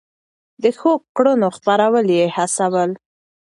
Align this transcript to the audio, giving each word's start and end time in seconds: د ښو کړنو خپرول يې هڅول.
د 0.63 0.65
ښو 0.77 0.91
کړنو 1.15 1.47
خپرول 1.57 2.05
يې 2.17 2.25
هڅول. 2.35 2.91